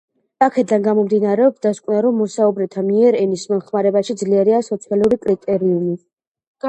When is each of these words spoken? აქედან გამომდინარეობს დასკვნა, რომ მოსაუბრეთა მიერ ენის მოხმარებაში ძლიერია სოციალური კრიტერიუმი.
აქედან 0.43 0.85
გამომდინარეობს 0.87 1.61
დასკვნა, 1.65 1.99
რომ 2.07 2.17
მოსაუბრეთა 2.23 2.85
მიერ 2.87 3.17
ენის 3.21 3.45
მოხმარებაში 3.55 4.17
ძლიერია 4.23 4.63
სოციალური 4.73 5.21
კრიტერიუმი. 5.27 5.95